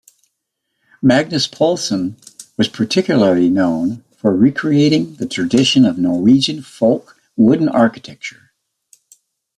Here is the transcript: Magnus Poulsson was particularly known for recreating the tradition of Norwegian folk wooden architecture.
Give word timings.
Magnus 1.03 1.45
Poulsson 1.45 2.17
was 2.57 2.67
particularly 2.67 3.51
known 3.51 4.03
for 4.17 4.35
recreating 4.35 5.17
the 5.17 5.27
tradition 5.27 5.85
of 5.85 5.99
Norwegian 5.99 6.63
folk 6.63 7.21
wooden 7.37 7.69
architecture. 7.69 8.51